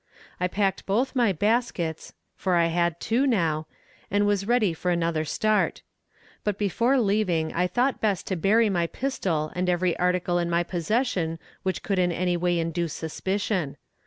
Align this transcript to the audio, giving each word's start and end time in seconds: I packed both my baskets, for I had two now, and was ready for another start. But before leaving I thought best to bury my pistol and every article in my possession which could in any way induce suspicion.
I 0.39 0.47
packed 0.47 0.87
both 0.87 1.15
my 1.15 1.31
baskets, 1.31 2.15
for 2.35 2.55
I 2.55 2.69
had 2.73 2.99
two 2.99 3.27
now, 3.27 3.67
and 4.09 4.25
was 4.25 4.47
ready 4.47 4.73
for 4.73 4.89
another 4.89 5.23
start. 5.23 5.83
But 6.43 6.57
before 6.57 6.99
leaving 6.99 7.53
I 7.53 7.67
thought 7.67 8.01
best 8.01 8.25
to 8.25 8.35
bury 8.35 8.67
my 8.67 8.87
pistol 8.87 9.51
and 9.55 9.69
every 9.69 9.95
article 9.99 10.39
in 10.39 10.49
my 10.49 10.63
possession 10.63 11.37
which 11.61 11.83
could 11.83 11.99
in 11.99 12.11
any 12.11 12.35
way 12.35 12.57
induce 12.57 12.93
suspicion. 12.93 13.77